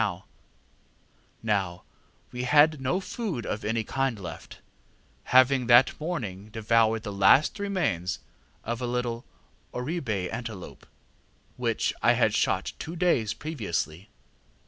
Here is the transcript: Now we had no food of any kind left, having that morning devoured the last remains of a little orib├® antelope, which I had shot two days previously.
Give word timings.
Now 1.43 1.83
we 2.31 2.41
had 2.41 2.81
no 2.81 2.99
food 2.99 3.45
of 3.45 3.63
any 3.63 3.83
kind 3.83 4.17
left, 4.17 4.59
having 5.25 5.67
that 5.67 5.93
morning 5.99 6.49
devoured 6.49 7.03
the 7.03 7.13
last 7.13 7.59
remains 7.59 8.17
of 8.63 8.81
a 8.81 8.87
little 8.87 9.25
orib├® 9.71 10.33
antelope, 10.33 10.87
which 11.55 11.93
I 12.01 12.13
had 12.13 12.33
shot 12.33 12.73
two 12.79 12.95
days 12.95 13.35
previously. 13.35 14.09